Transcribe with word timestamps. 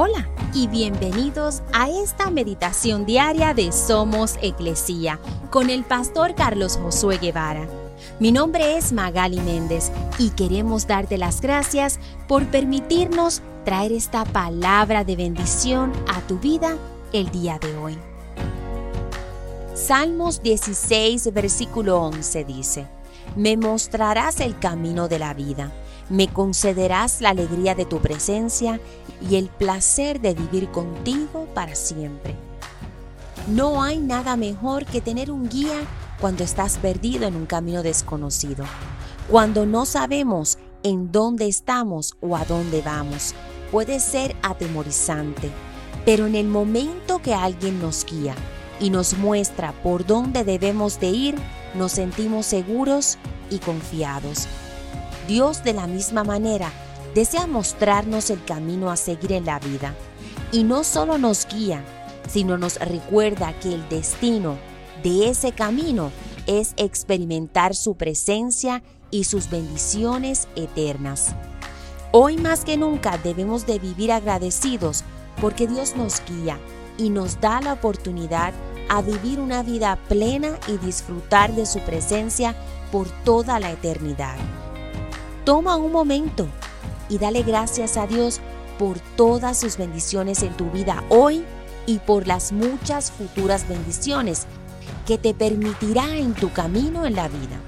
Hola 0.00 0.28
y 0.54 0.68
bienvenidos 0.68 1.60
a 1.72 1.90
esta 1.90 2.30
meditación 2.30 3.04
diaria 3.04 3.52
de 3.52 3.72
Somos 3.72 4.36
Iglesia 4.40 5.18
con 5.50 5.70
el 5.70 5.82
pastor 5.82 6.36
Carlos 6.36 6.78
Josué 6.80 7.18
Guevara. 7.18 7.66
Mi 8.20 8.30
nombre 8.30 8.76
es 8.76 8.92
Magali 8.92 9.40
Méndez 9.40 9.90
y 10.16 10.30
queremos 10.30 10.86
darte 10.86 11.18
las 11.18 11.40
gracias 11.40 11.98
por 12.28 12.46
permitirnos 12.46 13.42
traer 13.64 13.90
esta 13.90 14.24
palabra 14.24 15.02
de 15.02 15.16
bendición 15.16 15.92
a 16.06 16.20
tu 16.20 16.38
vida 16.38 16.76
el 17.12 17.32
día 17.32 17.58
de 17.58 17.76
hoy. 17.76 17.98
Salmos 19.74 20.44
16, 20.44 21.34
versículo 21.34 22.00
11 22.02 22.44
dice, 22.44 22.86
Me 23.34 23.56
mostrarás 23.56 24.38
el 24.38 24.56
camino 24.60 25.08
de 25.08 25.18
la 25.18 25.34
vida 25.34 25.72
me 26.10 26.28
concederás 26.28 27.20
la 27.20 27.30
alegría 27.30 27.74
de 27.74 27.84
tu 27.84 27.98
presencia 27.98 28.80
y 29.28 29.36
el 29.36 29.48
placer 29.48 30.20
de 30.20 30.34
vivir 30.34 30.70
contigo 30.70 31.46
para 31.54 31.74
siempre. 31.74 32.34
No 33.48 33.82
hay 33.82 33.98
nada 33.98 34.36
mejor 34.36 34.84
que 34.84 35.00
tener 35.00 35.30
un 35.30 35.48
guía 35.48 35.80
cuando 36.20 36.44
estás 36.44 36.78
perdido 36.78 37.26
en 37.26 37.36
un 37.36 37.46
camino 37.46 37.82
desconocido, 37.82 38.64
cuando 39.30 39.66
no 39.66 39.86
sabemos 39.86 40.58
en 40.82 41.10
dónde 41.12 41.46
estamos 41.48 42.14
o 42.20 42.36
a 42.36 42.44
dónde 42.44 42.82
vamos. 42.82 43.34
Puede 43.70 44.00
ser 44.00 44.34
atemorizante, 44.42 45.50
pero 46.04 46.26
en 46.26 46.34
el 46.34 46.46
momento 46.46 47.20
que 47.20 47.34
alguien 47.34 47.80
nos 47.80 48.04
guía 48.04 48.34
y 48.80 48.90
nos 48.90 49.16
muestra 49.18 49.72
por 49.82 50.06
dónde 50.06 50.44
debemos 50.44 51.00
de 51.00 51.08
ir, 51.08 51.34
nos 51.74 51.92
sentimos 51.92 52.46
seguros 52.46 53.18
y 53.50 53.58
confiados. 53.58 54.48
Dios 55.28 55.62
de 55.62 55.74
la 55.74 55.86
misma 55.86 56.24
manera 56.24 56.72
desea 57.14 57.46
mostrarnos 57.46 58.30
el 58.30 58.42
camino 58.44 58.90
a 58.90 58.96
seguir 58.96 59.32
en 59.32 59.44
la 59.44 59.58
vida 59.58 59.94
y 60.50 60.64
no 60.64 60.84
solo 60.84 61.18
nos 61.18 61.46
guía, 61.46 61.84
sino 62.26 62.56
nos 62.56 62.76
recuerda 62.80 63.52
que 63.60 63.74
el 63.74 63.86
destino 63.90 64.56
de 65.02 65.28
ese 65.28 65.52
camino 65.52 66.10
es 66.46 66.72
experimentar 66.78 67.74
su 67.74 67.94
presencia 67.94 68.82
y 69.10 69.24
sus 69.24 69.50
bendiciones 69.50 70.48
eternas. 70.56 71.34
Hoy 72.10 72.38
más 72.38 72.64
que 72.64 72.78
nunca 72.78 73.18
debemos 73.18 73.66
de 73.66 73.78
vivir 73.78 74.12
agradecidos 74.12 75.04
porque 75.42 75.66
Dios 75.66 75.94
nos 75.94 76.22
guía 76.24 76.58
y 76.96 77.10
nos 77.10 77.38
da 77.38 77.60
la 77.60 77.74
oportunidad 77.74 78.54
a 78.88 79.02
vivir 79.02 79.40
una 79.40 79.62
vida 79.62 79.98
plena 80.08 80.58
y 80.68 80.78
disfrutar 80.78 81.54
de 81.54 81.66
su 81.66 81.80
presencia 81.80 82.56
por 82.90 83.10
toda 83.24 83.60
la 83.60 83.70
eternidad. 83.70 84.36
Toma 85.48 85.76
un 85.76 85.92
momento 85.92 86.46
y 87.08 87.16
dale 87.16 87.42
gracias 87.42 87.96
a 87.96 88.06
Dios 88.06 88.38
por 88.78 88.98
todas 89.16 89.58
sus 89.58 89.78
bendiciones 89.78 90.42
en 90.42 90.54
tu 90.54 90.70
vida 90.70 91.02
hoy 91.08 91.42
y 91.86 92.00
por 92.00 92.26
las 92.26 92.52
muchas 92.52 93.10
futuras 93.10 93.66
bendiciones 93.66 94.46
que 95.06 95.16
te 95.16 95.32
permitirá 95.32 96.18
en 96.18 96.34
tu 96.34 96.52
camino 96.52 97.06
en 97.06 97.14
la 97.14 97.28
vida. 97.28 97.62